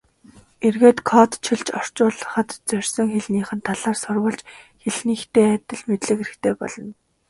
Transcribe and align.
Эргээд 0.65 0.99
кодчилж 1.09 1.67
орчуулахад 1.79 2.49
зорьсон 2.67 3.07
хэлнийх 3.13 3.49
нь 3.55 3.65
талаар 3.67 3.97
сурвалж 4.03 4.41
хэлнийхтэй 4.81 5.47
адил 5.55 5.81
мэдлэг 5.89 6.17
хэрэгтэй 6.19 6.53
болно. 6.59 6.91